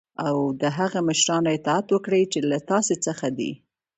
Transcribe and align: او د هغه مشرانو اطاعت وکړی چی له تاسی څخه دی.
او 0.27 0.37
د 0.61 0.63
هغه 0.77 0.99
مشرانو 1.09 1.49
اطاعت 1.57 1.87
وکړی 1.91 2.23
چی 2.31 2.39
له 2.49 2.57
تاسی 2.69 2.95
څخه 3.05 3.27
دی. 3.37 3.51